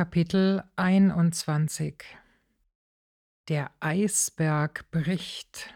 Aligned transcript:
Kapitel 0.00 0.64
21 0.76 2.02
Der 3.48 3.70
Eisberg 3.80 4.90
bricht. 4.90 5.74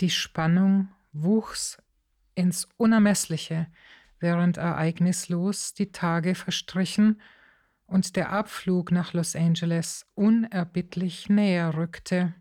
Die 0.00 0.10
Spannung 0.10 0.88
wuchs 1.12 1.80
ins 2.34 2.68
Unermessliche, 2.76 3.68
während 4.18 4.56
ereignislos 4.56 5.72
die 5.72 5.92
Tage 5.92 6.34
verstrichen 6.34 7.20
und 7.86 8.16
der 8.16 8.32
Abflug 8.32 8.90
nach 8.90 9.12
Los 9.12 9.36
Angeles 9.36 10.10
unerbittlich 10.16 11.28
näher 11.28 11.76
rückte. 11.76 12.34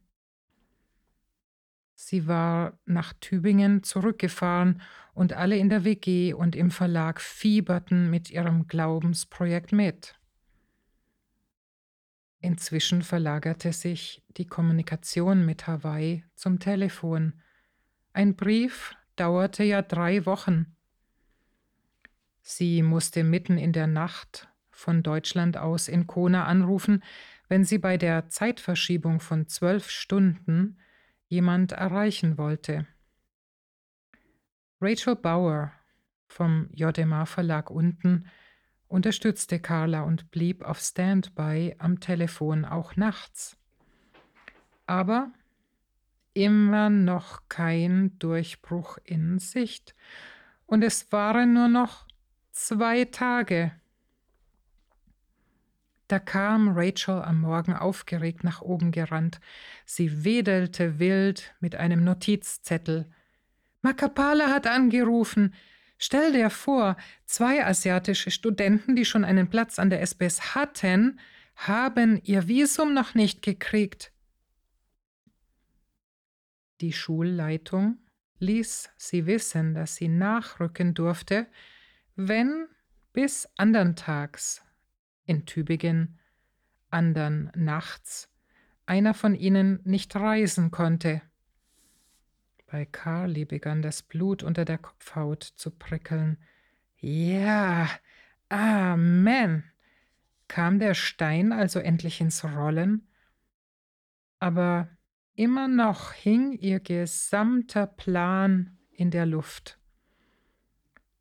Sie 2.02 2.28
war 2.28 2.80
nach 2.86 3.12
Tübingen 3.20 3.84
zurückgefahren 3.84 4.82
und 5.14 5.34
alle 5.34 5.58
in 5.58 5.68
der 5.68 5.84
WG 5.84 6.34
und 6.34 6.56
im 6.56 6.72
Verlag 6.72 7.20
fieberten 7.20 8.10
mit 8.10 8.32
ihrem 8.32 8.68
Glaubensprojekt 8.68 9.74
mit. 9.74 10.18
Inzwischen 12.40 13.02
verlagerte 13.02 13.74
sich 13.74 14.24
die 14.38 14.48
Kommunikation 14.48 15.46
mit 15.46 15.68
Hawaii 15.68 16.24
zum 16.36 16.60
Telefon. 16.60 17.34
Ein 18.14 18.38
Brief 18.38 18.96
dauerte 19.18 19.66
ja 19.66 19.82
drei 19.82 20.26
Wochen. 20.26 20.78
Sie 22.42 22.82
musste 22.82 23.26
mitten 23.26 23.58
in 23.58 23.74
der 23.74 23.88
Nacht 23.88 24.48
von 24.72 25.04
Deutschland 25.04 25.58
aus 25.58 25.90
in 25.90 26.08
Kona 26.08 26.46
anrufen, 26.46 27.04
wenn 27.50 27.66
sie 27.66 27.78
bei 27.78 27.98
der 27.98 28.30
Zeitverschiebung 28.30 29.20
von 29.20 29.50
zwölf 29.50 29.90
Stunden 29.90 30.78
jemand 31.30 31.72
erreichen 31.72 32.38
wollte. 32.38 32.86
Rachel 34.82 35.16
Bauer 35.16 35.72
vom 36.28 36.70
JMA 36.74 37.26
Verlag 37.26 37.70
unten 37.70 38.26
unterstützte 38.88 39.60
Carla 39.60 40.02
und 40.02 40.32
blieb 40.32 40.64
auf 40.64 40.80
Standby 40.80 41.76
am 41.78 42.00
Telefon 42.00 42.66
auch 42.66 42.96
nachts. 42.96 43.56
Aber 44.88 45.32
immer 46.34 46.90
noch 46.90 47.48
kein 47.50 48.18
Durchbruch 48.20 48.98
in 49.04 49.40
Sicht. 49.40 49.96
Und 50.66 50.84
es 50.84 51.12
waren 51.12 51.54
nur 51.54 51.68
noch 51.68 52.08
zwei 52.52 53.06
Tage. 53.06 53.79
Da 56.10 56.18
kam 56.18 56.76
Rachel 56.76 57.22
am 57.22 57.42
Morgen 57.42 57.74
aufgeregt 57.74 58.44
nach 58.44 58.62
oben 58.64 58.92
gerannt. 58.92 59.40
Sie 59.86 60.24
wedelte 60.24 60.98
wild 60.98 61.54
mit 61.60 61.76
einem 61.76 62.04
Notizzettel. 62.04 63.06
Makapala 63.84 64.48
hat 64.48 64.66
angerufen. 64.66 65.54
Stell 66.00 66.34
dir 66.34 66.50
vor, 66.50 66.98
zwei 67.26 67.64
asiatische 67.64 68.32
Studenten, 68.32 68.96
die 68.96 69.06
schon 69.06 69.24
einen 69.24 69.52
Platz 69.52 69.78
an 69.78 69.92
der 69.92 70.02
SBS 70.02 70.56
hatten, 70.56 71.20
haben 71.56 72.20
ihr 72.24 72.48
Visum 72.48 72.96
noch 72.96 73.14
nicht 73.14 73.44
gekriegt. 73.44 74.12
Die 76.82 76.94
Schulleitung 76.94 78.00
ließ 78.40 78.90
sie 78.98 79.28
wissen, 79.28 79.76
dass 79.76 79.96
sie 79.96 80.08
nachrücken 80.08 80.96
durfte, 80.96 81.46
wenn 82.16 82.66
bis 83.14 83.48
andern 83.58 83.96
Tags 83.96 84.64
in 85.30 85.46
Tübingen, 85.46 86.18
andern 86.90 87.52
nachts, 87.56 88.30
einer 88.86 89.14
von 89.14 89.36
ihnen 89.36 89.80
nicht 89.84 90.16
reisen 90.16 90.72
konnte. 90.72 91.22
Bei 92.66 92.86
Carly 92.86 93.46
begann 93.46 93.82
das 93.82 94.02
Blut 94.02 94.44
unter 94.44 94.66
der 94.66 94.80
Kopfhaut 94.80 95.44
zu 95.44 95.72
prickeln. 95.72 96.38
Ja, 96.98 97.88
Amen. 98.50 99.64
Kam 100.48 100.80
der 100.80 100.96
Stein 100.96 101.54
also 101.54 101.80
endlich 101.80 102.20
ins 102.20 102.44
Rollen? 102.44 103.08
Aber 104.40 104.90
immer 105.36 105.68
noch 105.68 106.14
hing 106.14 106.54
ihr 106.54 106.80
gesamter 106.80 107.86
Plan 107.86 108.80
in 108.92 109.12
der 109.12 109.28
Luft. 109.28 109.80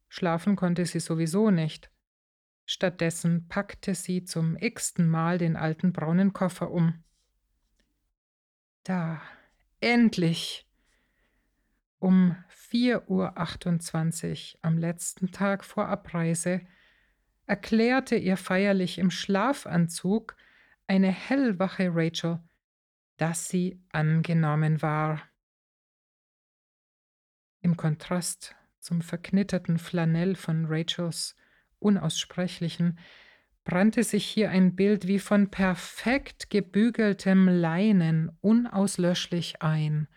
Schlafen 0.09 0.57
konnte 0.57 0.87
sie 0.87 1.01
sowieso 1.01 1.51
nicht. 1.51 1.91
Stattdessen 2.71 3.49
packte 3.49 3.95
sie 3.95 4.25
zum 4.25 4.55
x-ten 4.55 5.09
Mal 5.09 5.39
den 5.39 5.57
alten 5.57 5.95
braunen 5.95 6.35
Koffer 6.35 6.71
um. 6.71 7.03
Da, 8.85 9.23
endlich! 9.81 10.69
Um 11.99 12.37
4.28 12.71 14.57
Uhr 14.57 14.59
am 14.61 14.77
letzten 14.77 15.33
Tag 15.33 15.65
vor 15.65 15.87
Abreise 15.87 16.61
erklärte 17.47 18.17
ihr 18.17 18.37
feierlich 18.37 18.99
im 18.99 19.11
Schlafanzug 19.11 20.37
eine 20.87 21.11
hellwache 21.11 21.89
Rachel, 21.95 22.39
dass 23.17 23.49
sie 23.49 23.83
angenommen 23.93 24.83
war. 24.83 25.23
Im 27.63 27.79
Kontrast 27.79 28.55
zum 28.79 29.01
verknitterten 29.01 29.79
Flanell 29.79 30.37
von 30.37 30.67
Rachels 30.67 31.35
Unaussprechlichen, 31.79 32.99
brannte 33.65 34.03
sich 34.03 34.27
hier 34.27 34.51
ein 34.51 34.75
Bild 34.77 35.07
wie 35.07 35.19
von 35.19 35.51
perfekt 35.51 36.49
gebügeltem 36.49 37.49
Leinen 37.49 38.31
unauslöschlich 38.41 39.61
ein. 39.61 40.09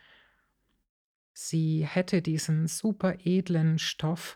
Sie 1.34 1.86
hätte 1.86 2.22
diesen 2.22 2.68
superedlen 2.68 3.78
Stoff, 3.78 4.36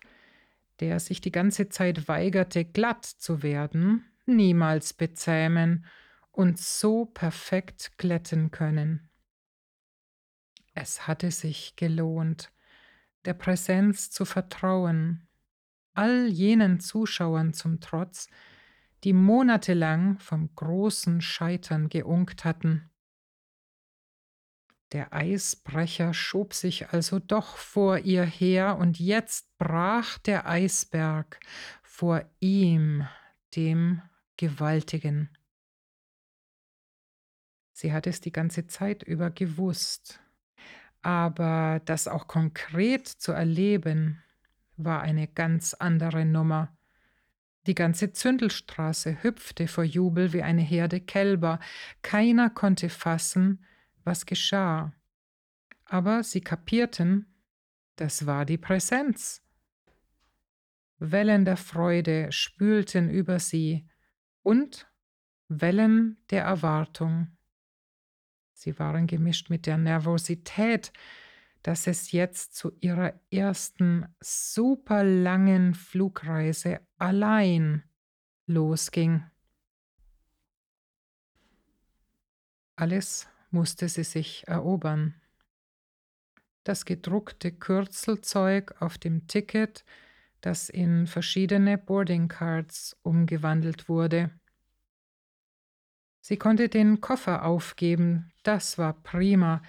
der 0.80 1.00
sich 1.00 1.22
die 1.22 1.32
ganze 1.32 1.70
Zeit 1.70 2.08
weigerte, 2.08 2.66
glatt 2.66 3.06
zu 3.06 3.42
werden, 3.42 4.04
niemals 4.26 4.94
bezähmen 4.94 5.86
und 6.32 6.60
so 6.60 7.06
perfekt 7.06 7.98
glätten 7.98 8.52
können. 8.52 9.10
Es 10.74 11.08
hatte 11.08 11.32
sich 11.32 11.78
gelohnt, 11.78 12.52
der 13.24 13.34
Präsenz 13.34 14.12
zu 14.12 14.26
vertrauen, 14.26 15.26
all 15.96 16.28
jenen 16.28 16.80
Zuschauern 16.80 17.54
zum 17.54 17.80
Trotz, 17.80 18.28
die 19.04 19.14
monatelang 19.14 20.20
vom 20.20 20.54
großen 20.56 21.22
Scheitern 21.22 21.90
geunkt 21.90 22.46
hatten. 22.46 22.90
Der 24.92 25.14
Eisbrecher 25.14 26.14
schob 26.14 26.54
sich 26.54 26.90
also 26.90 27.20
doch 27.20 27.58
vor 27.58 28.00
ihr 28.00 28.24
her, 28.24 28.78
und 28.78 29.00
jetzt 29.00 29.58
brach 29.58 30.18
der 30.20 30.48
Eisberg 30.48 31.40
vor 31.84 32.24
ihm, 32.40 33.08
dem 33.56 34.02
Gewaltigen. 34.38 35.30
Sie 37.74 37.92
hat 37.92 38.08
es 38.08 38.22
die 38.22 38.32
ganze 38.32 38.68
Zeit 38.68 39.04
über 39.04 39.32
gewusst, 39.32 40.22
aber 41.02 41.82
das 41.86 42.08
auch 42.08 42.28
konkret 42.28 43.08
zu 43.08 43.32
erleben, 43.32 44.24
war 44.78 45.02
eine 45.02 45.28
ganz 45.28 45.74
andere 45.74 46.26
Nummer. 46.26 46.76
Die 47.68 47.76
ganze 47.76 48.12
Zündelstraße 48.12 49.24
hüpfte 49.24 49.68
vor 49.68 49.84
Jubel 49.84 50.34
wie 50.34 50.44
eine 50.44 50.62
Herde 50.62 51.02
Kälber. 51.02 51.60
Keiner 52.02 52.50
konnte 52.50 52.90
fassen, 52.90 53.66
was 54.04 54.26
geschah. 54.26 54.94
Aber 55.86 56.24
sie 56.24 56.42
kapierten, 56.42 57.26
das 57.96 58.26
war 58.26 58.46
die 58.46 58.58
Präsenz. 58.58 59.42
Wellen 61.00 61.46
der 61.46 61.58
Freude 61.58 62.32
spülten 62.32 63.10
über 63.10 63.40
sie 63.40 63.88
und 64.44 64.88
Wellen 65.48 66.18
der 66.30 66.44
Erwartung. 66.44 67.36
Sie 68.54 68.78
waren 68.80 69.06
gemischt 69.06 69.50
mit 69.50 69.66
der 69.66 69.78
Nervosität, 69.78 70.94
dass 71.66 71.88
es 71.88 72.12
jetzt 72.12 72.54
zu 72.54 72.78
ihrer 72.80 73.20
ersten 73.32 74.06
super 74.20 75.04
langen 75.04 75.74
Flugreise 75.74 76.80
allein 77.00 77.82
losging. 78.46 79.24
Alles 82.76 83.28
musste 83.50 83.90
sie 83.90 84.04
sich 84.04 84.48
erobern. 84.48 85.20
Das 86.64 86.86
gedruckte 86.86 87.52
Kürzelzeug 87.52 88.80
auf 88.80 89.00
dem 89.00 89.26
Ticket, 89.26 89.86
das 90.42 90.70
in 90.70 91.08
verschiedene 91.08 91.80
Boarding 91.80 92.28
Cards 92.28 92.96
umgewandelt 93.02 93.90
wurde. 93.90 94.30
Sie 96.22 96.38
konnte 96.38 96.70
den 96.70 97.02
Koffer 97.02 97.44
aufgeben, 97.44 98.32
das 98.44 98.78
war 98.78 98.94
prima, 99.02 99.64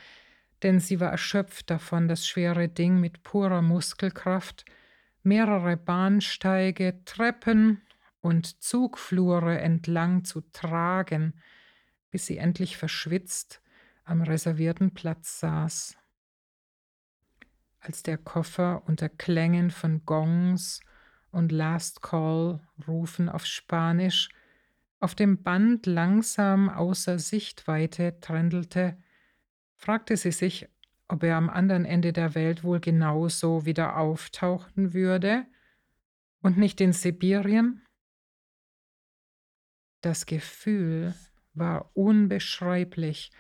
denn 0.67 0.81
sie 0.81 0.99
war 0.99 1.13
erschöpft 1.13 1.71
davon, 1.71 2.09
das 2.09 2.27
schwere 2.27 2.69
Ding 2.69 2.99
mit 2.99 3.23
purer 3.23 3.63
Muskelkraft, 3.63 4.65
mehrere 5.23 5.77
Bahnsteige, 5.77 7.05
Treppen 7.05 7.83
und 8.21 8.61
Zugflure 8.65 9.61
entlang 9.61 10.25
zu 10.25 10.41
tragen, 10.51 11.35
bis 12.11 12.27
sie 12.27 12.39
endlich 12.39 12.77
verschwitzt 12.77 13.63
am 14.03 14.23
reservierten 14.23 14.93
Platz 14.93 15.39
saß. 15.39 15.97
Als 17.79 18.03
der 18.03 18.19
Koffer 18.19 18.83
unter 18.87 19.09
Klängen 19.09 19.71
von 19.71 20.05
Gongs 20.05 20.81
und 21.31 21.53
Last 21.53 22.03
Call 22.03 22.59
rufen 22.89 23.29
auf 23.29 23.47
Spanisch 23.47 24.31
auf 24.99 25.15
dem 25.15 25.45
Band 25.45 25.87
langsam 25.87 26.69
außer 26.69 27.21
Sichtweite 27.21 28.19
trändelte, 28.21 28.97
fragte 29.77 30.17
sie 30.17 30.33
sich, 30.33 30.69
ob 31.09 31.23
er 31.23 31.37
am 31.37 31.49
anderen 31.49 31.85
Ende 31.85 32.13
der 32.13 32.35
Welt 32.35 32.65
wohl 32.65 32.81
genauso 32.81 33.65
wieder 33.65 33.97
auftauchen 33.97 34.93
würde 34.93 35.47
und 36.43 36.59
nicht 36.59 36.81
in 36.81 36.93
Sibirien? 36.93 37.83
Das 40.01 40.27
Gefühl 40.27 41.15
war 41.55 41.91
unbeschreiblich, 41.95 43.31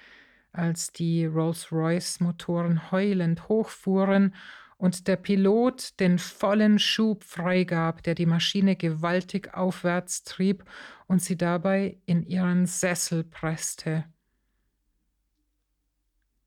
als 0.53 0.93
die 0.93 1.27
Rolls-Royce-Motoren 1.27 2.91
heulend 2.91 3.49
hochfuhren 3.49 4.35
und 4.79 5.07
der 5.09 5.17
Pilot 5.17 5.99
den 6.01 6.19
vollen 6.19 6.79
Schub 6.79 7.25
freigab, 7.25 8.03
der 8.03 8.15
die 8.15 8.27
Maschine 8.27 8.77
gewaltig 8.77 9.55
aufwärts 9.55 10.25
trieb 10.25 10.65
und 11.07 11.23
sie 11.23 11.37
dabei 11.37 11.99
in 12.07 12.23
ihren 12.23 12.67
Sessel 12.67 13.25
presste. 13.25 14.05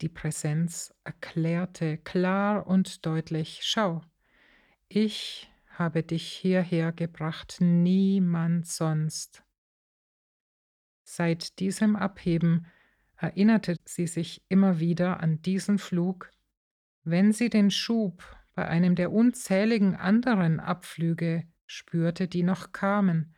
Die 0.01 0.09
Präsenz 0.09 0.93
erklärte 1.03 1.97
klar 1.97 2.67
und 2.67 3.05
deutlich, 3.05 3.59
schau, 3.63 4.01
ich 4.87 5.51
habe 5.67 6.03
dich 6.03 6.27
hierher 6.27 6.91
gebracht, 6.91 7.57
niemand 7.59 8.65
sonst. 8.67 9.43
Seit 11.03 11.59
diesem 11.59 11.95
Abheben 11.95 12.67
erinnerte 13.17 13.75
sie 13.85 14.07
sich 14.07 14.41
immer 14.47 14.79
wieder 14.79 15.19
an 15.19 15.41
diesen 15.41 15.77
Flug, 15.77 16.31
wenn 17.03 17.33
sie 17.33 17.49
den 17.49 17.69
Schub 17.69 18.23
bei 18.55 18.67
einem 18.67 18.95
der 18.95 19.11
unzähligen 19.11 19.95
anderen 19.95 20.59
Abflüge 20.59 21.45
spürte, 21.65 22.27
die 22.27 22.43
noch 22.43 22.71
kamen, 22.71 23.35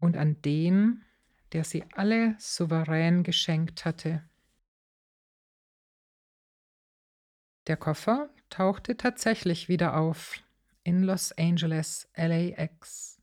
und 0.00 0.16
an 0.16 0.40
den, 0.42 1.04
der 1.52 1.64
sie 1.64 1.84
alle 1.92 2.36
souverän 2.38 3.22
geschenkt 3.22 3.84
hatte. 3.84 4.27
Der 7.68 7.76
Koffer 7.76 8.30
tauchte 8.48 8.96
tatsächlich 8.96 9.68
wieder 9.68 9.94
auf 9.98 10.42
in 10.84 11.02
Los 11.02 11.32
Angeles, 11.36 12.08
LAX. 12.16 13.20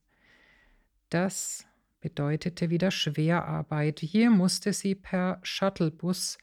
Das 1.09 1.65
bedeutete 1.99 2.69
wieder 2.69 2.91
Schwerarbeit. 2.91 4.01
Hier 4.01 4.29
musste 4.29 4.71
sie 4.71 4.93
per 4.93 5.39
Shuttlebus 5.41 6.37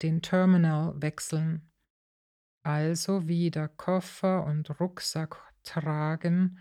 den 0.00 0.22
Terminal 0.22 0.94
wechseln. 1.02 1.68
Also 2.62 3.26
wieder 3.26 3.66
Koffer 3.66 4.44
und 4.44 4.78
Rucksack 4.78 5.36
tragen, 5.64 6.60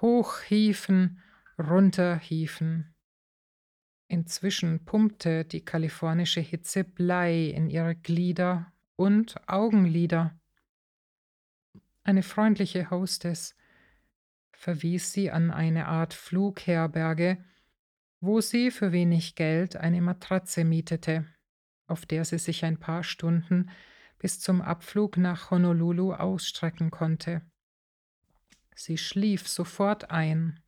hochhieven, 0.00 1.22
runterhieven. 1.60 2.92
Inzwischen 4.08 4.84
pumpte 4.84 5.44
die 5.44 5.64
kalifornische 5.64 6.40
Hitze 6.40 6.82
Blei 6.82 7.44
in 7.50 7.70
ihre 7.70 7.94
Glieder 7.94 8.73
und 8.96 9.36
Augenlider. 9.48 10.38
Eine 12.02 12.22
freundliche 12.22 12.90
Hostess 12.90 13.56
verwies 14.52 15.12
sie 15.12 15.30
an 15.30 15.50
eine 15.50 15.86
Art 15.88 16.14
Flugherberge, 16.14 17.44
wo 18.20 18.40
sie 18.40 18.70
für 18.70 18.92
wenig 18.92 19.34
Geld 19.34 19.76
eine 19.76 20.00
Matratze 20.00 20.64
mietete, 20.64 21.26
auf 21.86 22.06
der 22.06 22.24
sie 22.24 22.38
sich 22.38 22.64
ein 22.64 22.78
paar 22.78 23.04
Stunden 23.04 23.70
bis 24.18 24.40
zum 24.40 24.62
Abflug 24.62 25.18
nach 25.18 25.50
Honolulu 25.50 26.14
ausstrecken 26.14 26.90
konnte. 26.90 27.42
Sie 28.74 28.96
schlief 28.96 29.46
sofort 29.46 30.10
ein. 30.10 30.63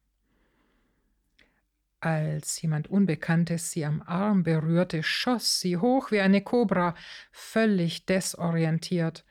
Als 2.06 2.62
jemand 2.62 2.86
Unbekanntes 2.86 3.72
sie 3.72 3.84
am 3.84 4.00
Arm 4.00 4.44
berührte, 4.44 5.02
schoss 5.02 5.58
sie 5.58 5.76
hoch 5.76 6.12
wie 6.12 6.20
eine 6.20 6.40
Kobra, 6.40 6.94
völlig 7.32 8.06
desorientiert. 8.06 9.24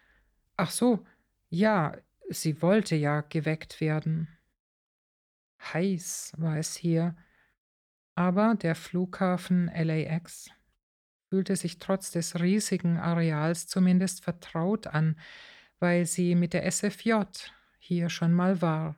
Ach 0.57 0.71
so, 0.71 1.05
ja, 1.49 1.95
sie 2.29 2.61
wollte 2.61 2.97
ja 2.97 3.21
geweckt 3.21 3.79
werden. 3.79 4.27
Heiß 5.73 6.33
war 6.35 6.57
es 6.57 6.75
hier, 6.75 7.15
aber 8.13 8.55
der 8.55 8.75
Flughafen 8.75 9.71
LAX 9.73 10.49
fühlte 11.29 11.55
sich 11.55 11.79
trotz 11.79 12.11
des 12.11 12.41
riesigen 12.41 12.97
Areals 12.97 13.67
zumindest 13.67 14.21
vertraut 14.21 14.87
an, 14.87 15.17
weil 15.79 16.05
sie 16.05 16.35
mit 16.35 16.51
der 16.51 16.69
SFJ 16.69 17.21
hier 17.79 18.09
schon 18.09 18.33
mal 18.33 18.61
war. 18.61 18.97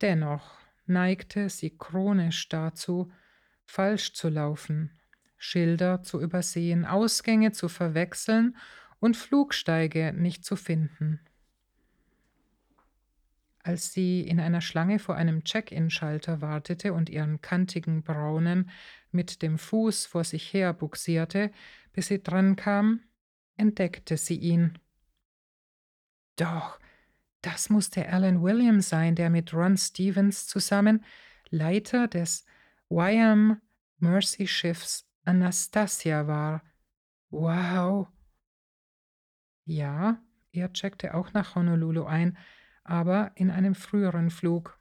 Dennoch 0.00 0.59
neigte 0.90 1.48
sie 1.48 1.70
chronisch 1.70 2.48
dazu, 2.48 3.10
falsch 3.64 4.12
zu 4.12 4.28
laufen, 4.28 4.90
Schilder 5.38 6.02
zu 6.02 6.20
übersehen, 6.20 6.84
Ausgänge 6.84 7.52
zu 7.52 7.68
verwechseln 7.68 8.56
und 8.98 9.16
Flugsteige 9.16 10.12
nicht 10.12 10.44
zu 10.44 10.56
finden. 10.56 11.20
Als 13.62 13.92
sie 13.92 14.22
in 14.22 14.40
einer 14.40 14.62
Schlange 14.62 14.98
vor 14.98 15.16
einem 15.16 15.44
Check-in-Schalter 15.44 16.40
wartete 16.40 16.92
und 16.94 17.10
ihren 17.10 17.40
kantigen 17.40 18.02
Braunen 18.02 18.70
mit 19.12 19.42
dem 19.42 19.58
Fuß 19.58 20.06
vor 20.06 20.24
sich 20.24 20.52
her 20.52 20.72
buxierte, 20.72 21.52
bis 21.92 22.06
sie 22.08 22.22
drankam, 22.22 23.00
entdeckte 23.56 24.16
sie 24.16 24.36
ihn. 24.36 24.78
Doch, 26.36 26.79
das 27.42 27.70
musste 27.70 28.08
Alan 28.08 28.42
Williams 28.42 28.88
sein, 28.88 29.14
der 29.14 29.30
mit 29.30 29.52
Ron 29.54 29.76
Stevens 29.76 30.46
zusammen 30.46 31.04
Leiter 31.48 32.06
des 32.06 32.44
YM 32.88 33.60
Mercy 33.98 34.46
Schiffs 34.46 35.06
Anastasia 35.24 36.26
war. 36.26 36.62
Wow. 37.30 38.08
Ja, 39.64 40.22
er 40.52 40.72
checkte 40.72 41.14
auch 41.14 41.32
nach 41.32 41.54
Honolulu 41.54 42.04
ein, 42.04 42.36
aber 42.82 43.32
in 43.36 43.50
einem 43.50 43.74
früheren 43.74 44.30
Flug. 44.30 44.78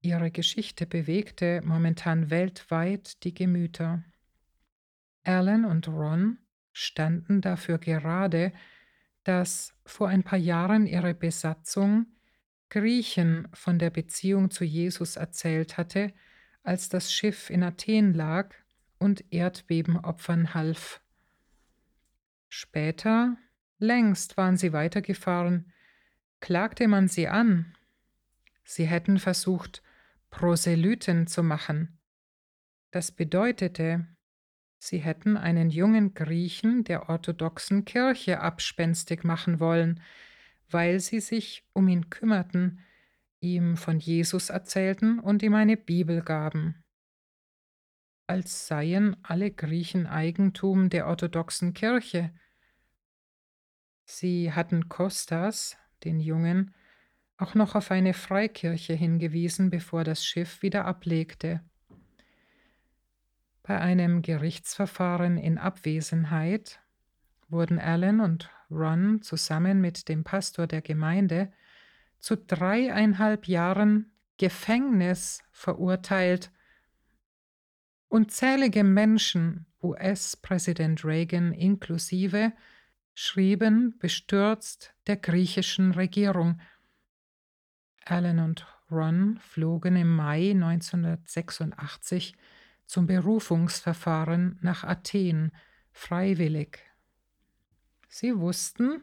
Ihre 0.00 0.30
Geschichte 0.30 0.86
bewegte 0.86 1.62
momentan 1.64 2.30
weltweit 2.30 3.22
die 3.24 3.34
Gemüter. 3.34 4.02
Alan 5.24 5.64
und 5.64 5.88
Ron 5.88 6.38
standen 6.72 7.40
dafür 7.40 7.78
gerade, 7.78 8.52
dass 9.24 9.74
vor 9.84 10.08
ein 10.08 10.22
paar 10.22 10.38
Jahren 10.38 10.86
ihre 10.86 11.14
Besatzung 11.14 12.06
Griechen 12.68 13.48
von 13.52 13.78
der 13.78 13.90
Beziehung 13.90 14.50
zu 14.50 14.64
Jesus 14.64 15.16
erzählt 15.16 15.76
hatte, 15.76 16.12
als 16.62 16.88
das 16.88 17.12
Schiff 17.12 17.50
in 17.50 17.62
Athen 17.62 18.14
lag 18.14 18.54
und 18.98 19.24
Erdbebenopfern 19.30 20.54
half. 20.54 21.00
Später, 22.48 23.36
längst 23.78 24.36
waren 24.36 24.56
sie 24.56 24.72
weitergefahren, 24.72 25.72
klagte 26.40 26.88
man 26.88 27.08
sie 27.08 27.28
an. 27.28 27.76
Sie 28.64 28.86
hätten 28.86 29.18
versucht, 29.18 29.82
Proselyten 30.30 31.26
zu 31.26 31.42
machen. 31.42 31.98
Das 32.90 33.12
bedeutete, 33.12 34.06
sie 34.82 34.98
hätten 34.98 35.36
einen 35.36 35.70
jungen 35.70 36.12
Griechen 36.12 36.82
der 36.82 37.08
orthodoxen 37.08 37.84
Kirche 37.84 38.40
abspenstig 38.40 39.22
machen 39.22 39.60
wollen, 39.60 40.02
weil 40.70 40.98
sie 40.98 41.20
sich 41.20 41.64
um 41.72 41.86
ihn 41.86 42.10
kümmerten, 42.10 42.80
ihm 43.38 43.76
von 43.76 44.00
Jesus 44.00 44.50
erzählten 44.50 45.20
und 45.20 45.44
ihm 45.44 45.54
eine 45.54 45.76
Bibel 45.76 46.20
gaben. 46.22 46.82
Als 48.26 48.66
seien 48.66 49.16
alle 49.22 49.52
Griechen 49.52 50.08
Eigentum 50.08 50.90
der 50.90 51.06
orthodoxen 51.06 51.74
Kirche. 51.74 52.34
Sie 54.04 54.52
hatten 54.52 54.88
Kostas, 54.88 55.76
den 56.02 56.18
Jungen, 56.18 56.74
auch 57.36 57.54
noch 57.54 57.76
auf 57.76 57.92
eine 57.92 58.14
Freikirche 58.14 58.94
hingewiesen, 58.94 59.70
bevor 59.70 60.02
das 60.02 60.24
Schiff 60.24 60.62
wieder 60.62 60.86
ablegte. 60.86 61.60
Bei 63.62 63.80
einem 63.80 64.22
Gerichtsverfahren 64.22 65.38
in 65.38 65.56
Abwesenheit 65.56 66.80
wurden 67.48 67.78
Alan 67.78 68.20
und 68.20 68.50
Ron 68.70 69.22
zusammen 69.22 69.80
mit 69.80 70.08
dem 70.08 70.24
Pastor 70.24 70.66
der 70.66 70.82
Gemeinde 70.82 71.52
zu 72.18 72.36
dreieinhalb 72.36 73.46
Jahren 73.46 74.10
Gefängnis 74.38 75.44
verurteilt. 75.52 76.50
Unzählige 78.08 78.82
Menschen, 78.82 79.66
US-Präsident 79.80 81.04
Reagan 81.04 81.52
inklusive, 81.52 82.52
schrieben 83.14 83.96
bestürzt 83.98 84.92
der 85.06 85.16
griechischen 85.16 85.92
Regierung. 85.92 86.60
Alan 88.04 88.40
und 88.40 88.66
Ron 88.90 89.38
flogen 89.38 89.94
im 89.94 90.16
Mai 90.16 90.50
1986 90.50 92.34
zum 92.86 93.06
Berufungsverfahren 93.06 94.58
nach 94.60 94.84
Athen 94.84 95.52
freiwillig. 95.92 96.78
Sie 98.08 98.38
wussten, 98.38 99.02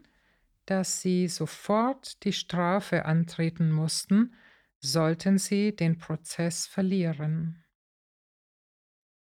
dass 0.65 1.01
sie 1.01 1.27
sofort 1.27 2.24
die 2.24 2.33
Strafe 2.33 3.05
antreten 3.05 3.71
mussten, 3.71 4.36
sollten 4.79 5.38
sie 5.38 5.75
den 5.75 5.98
Prozess 5.98 6.67
verlieren. 6.67 7.63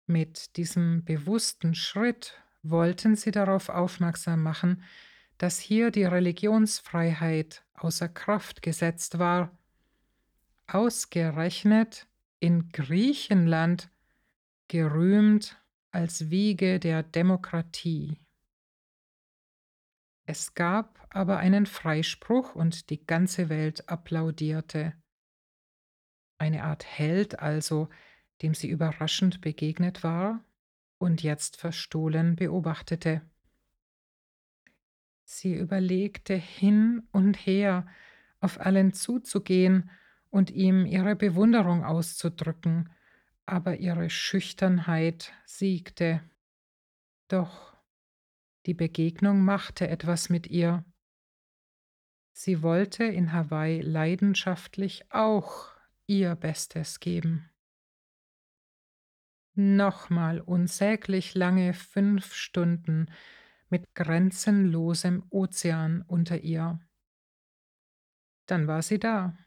Mit 0.05 0.57
diesem 0.57 1.05
bewussten 1.05 1.75
Schritt 1.75 2.33
wollten 2.61 3.15
sie 3.15 3.31
darauf 3.31 3.69
aufmerksam 3.69 4.43
machen, 4.43 4.83
dass 5.37 5.59
hier 5.59 5.91
die 5.91 6.03
Religionsfreiheit 6.03 7.63
außer 7.73 8.09
Kraft 8.09 8.61
gesetzt 8.61 9.19
war. 9.19 9.57
Ausgerechnet 10.67 12.07
in 12.39 12.69
Griechenland, 12.69 13.89
gerühmt 14.69 15.61
als 15.91 16.29
Wiege 16.29 16.79
der 16.79 17.03
Demokratie. 17.03 18.17
Es 20.25 20.53
gab 20.53 21.07
aber 21.09 21.37
einen 21.37 21.65
Freispruch 21.65 22.55
und 22.55 22.91
die 22.91 23.03
ganze 23.05 23.49
Welt 23.49 23.89
applaudierte. 23.89 24.93
Eine 26.37 26.63
Art 26.63 26.85
Held 26.85 27.39
also, 27.39 27.89
dem 28.43 28.53
sie 28.53 28.69
überraschend 28.69 29.41
begegnet 29.41 30.03
war 30.03 30.45
und 30.99 31.23
jetzt 31.23 31.57
verstohlen 31.57 32.35
beobachtete. 32.35 33.27
Sie 35.23 35.55
überlegte 35.55 36.35
hin 36.35 37.07
und 37.11 37.35
her, 37.35 37.87
auf 38.39 38.59
allen 38.59 38.93
zuzugehen 38.93 39.89
und 40.29 40.51
ihm 40.51 40.85
ihre 40.85 41.15
Bewunderung 41.15 41.83
auszudrücken, 41.83 42.89
aber 43.51 43.77
ihre 43.77 44.09
Schüchternheit 44.09 45.33
siegte. 45.45 46.21
Doch 47.27 47.75
die 48.65 48.73
Begegnung 48.73 49.43
machte 49.43 49.87
etwas 49.87 50.29
mit 50.29 50.47
ihr. 50.47 50.85
Sie 52.31 52.61
wollte 52.61 53.03
in 53.03 53.33
Hawaii 53.33 53.81
leidenschaftlich 53.81 55.11
auch 55.11 55.71
ihr 56.05 56.35
Bestes 56.35 56.99
geben. 56.99 57.49
Nochmal 59.55 60.39
unsäglich 60.39 61.35
lange 61.35 61.73
fünf 61.73 62.33
Stunden 62.33 63.11
mit 63.69 63.93
grenzenlosem 63.93 65.25
Ozean 65.29 66.01
unter 66.03 66.39
ihr. 66.39 66.79
Dann 68.45 68.67
war 68.67 68.81
sie 68.81 68.99
da. 68.99 69.37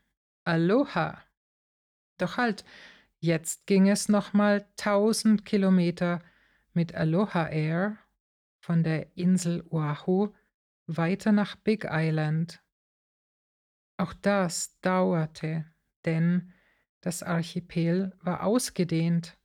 Aloha! 0.45 1.23
Doch 2.19 2.37
halt, 2.37 2.65
jetzt 3.23 3.67
ging 3.67 3.89
es 3.89 4.09
nochmal 4.09 4.67
tausend 4.77 5.45
Kilometer 5.45 6.21
mit 6.75 6.95
Aloha 6.95 7.49
Air 7.49 7.97
von 8.59 8.83
der 8.83 9.17
Insel 9.17 9.65
Oahu 9.71 10.35
weiter 10.87 11.31
nach 11.31 11.55
Big 11.55 11.87
Island. 11.89 12.61
Auch 13.97 14.13
das 14.13 14.81
dauerte, 14.81 15.65
denn 16.05 16.53
das 17.01 17.23
Archipel 17.23 18.13
war 18.23 18.43
ausgedehnt. 18.43 19.39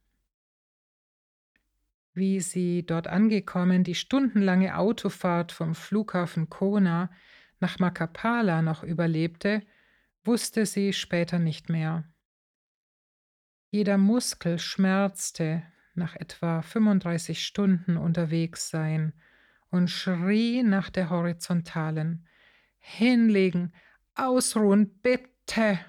Wie 2.14 2.40
sie 2.40 2.84
dort 2.84 3.08
angekommen 3.08 3.84
die 3.84 3.94
stundenlange 3.94 4.76
Autofahrt 4.76 5.52
vom 5.52 5.76
Flughafen 5.76 6.50
Kona 6.50 7.12
nach 7.60 7.78
Makapala 7.78 8.64
noch 8.64 8.82
überlebte, 8.82 9.62
wusste 10.24 10.66
sie 10.66 10.94
später 10.94 11.38
nicht 11.38 11.70
mehr. 11.70 12.06
Jeder 13.70 13.98
Muskel 13.98 14.60
schmerzte 14.60 15.64
nach 15.94 16.16
etwa 16.16 16.62
35 16.62 17.44
Stunden 17.44 17.98
unterwegs 17.98 18.70
sein 18.70 19.14
und 19.70 19.90
schrie 19.90 20.64
nach 20.64 20.90
der 20.90 21.10
horizontalen. 21.10 22.26
Hinlegen, 22.80 23.74
ausruhen, 24.16 25.00
bitte! 25.02 25.80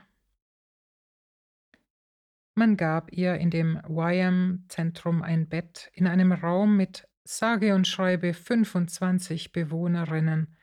Man 2.54 2.76
gab 2.76 3.12
ihr 3.12 3.36
in 3.36 3.50
dem 3.50 3.80
YM-Zentrum 3.88 5.22
ein 5.22 5.48
Bett 5.48 5.92
in 5.94 6.08
einem 6.08 6.32
Raum 6.32 6.76
mit 6.76 7.06
sage 7.22 7.74
und 7.74 7.86
schreibe 7.86 8.34
25 8.34 9.52
Bewohnerinnen. 9.52 10.56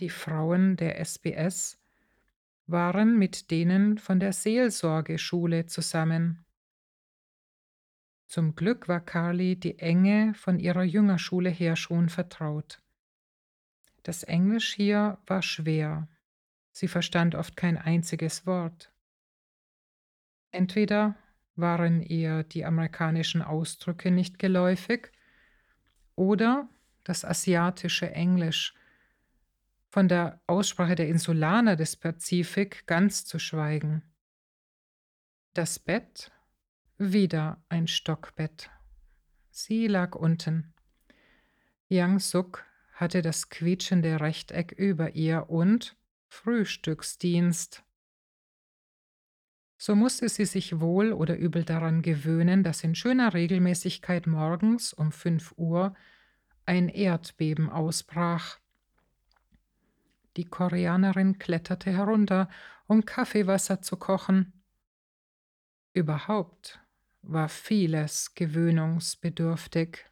Die 0.00 0.10
Frauen 0.10 0.76
der 0.76 0.98
SBS 1.00 1.78
waren 2.66 3.18
mit 3.18 3.50
denen 3.50 3.98
von 3.98 4.20
der 4.20 4.32
Seelsorgeschule 4.32 5.66
zusammen. 5.66 6.44
Zum 8.26 8.56
Glück 8.56 8.88
war 8.88 9.00
Carly 9.00 9.56
die 9.56 9.78
Enge 9.78 10.34
von 10.34 10.58
ihrer 10.58 10.82
Jüngerschule 10.82 11.50
her 11.50 11.76
schon 11.76 12.08
vertraut. 12.08 12.82
Das 14.02 14.24
Englisch 14.24 14.74
hier 14.74 15.18
war 15.26 15.42
schwer. 15.42 16.08
Sie 16.72 16.88
verstand 16.88 17.34
oft 17.34 17.56
kein 17.56 17.78
einziges 17.78 18.46
Wort. 18.46 18.92
Entweder 20.50 21.16
waren 21.54 22.02
ihr 22.02 22.42
die 22.42 22.64
amerikanischen 22.64 23.42
Ausdrücke 23.42 24.10
nicht 24.10 24.38
geläufig 24.38 25.12
oder 26.14 26.68
das 27.04 27.24
asiatische 27.24 28.10
Englisch, 28.10 28.74
von 29.96 30.08
der 30.08 30.42
Aussprache 30.46 30.94
der 30.94 31.08
Insulaner 31.08 31.74
des 31.74 31.96
Pazifik 31.96 32.86
ganz 32.86 33.24
zu 33.24 33.38
schweigen. 33.38 34.02
Das 35.54 35.78
Bett, 35.78 36.30
wieder 36.98 37.64
ein 37.70 37.86
Stockbett. 37.86 38.68
Sie 39.50 39.86
lag 39.86 40.14
unten. 40.14 40.74
Yang 41.88 42.18
Suk 42.18 42.64
hatte 42.92 43.22
das 43.22 43.48
quietschende 43.48 44.20
Rechteck 44.20 44.72
über 44.72 45.14
ihr 45.14 45.48
und 45.48 45.96
Frühstücksdienst 46.28 47.82
so 49.78 49.94
musste 49.94 50.28
sie 50.28 50.44
sich 50.44 50.78
wohl 50.78 51.14
oder 51.14 51.38
übel 51.38 51.64
daran 51.64 52.02
gewöhnen, 52.02 52.62
dass 52.62 52.84
in 52.84 52.94
schöner 52.94 53.32
Regelmäßigkeit 53.32 54.26
morgens 54.26 54.92
um 54.92 55.10
fünf 55.10 55.54
Uhr 55.56 55.94
ein 56.66 56.90
Erdbeben 56.90 57.70
ausbrach. 57.70 58.58
Die 60.36 60.44
Koreanerin 60.44 61.38
kletterte 61.38 61.90
herunter, 61.90 62.48
um 62.86 63.04
Kaffeewasser 63.04 63.80
zu 63.80 63.96
kochen. 63.96 64.62
Überhaupt 65.92 66.78
war 67.22 67.48
vieles 67.48 68.34
gewöhnungsbedürftig. 68.34 70.04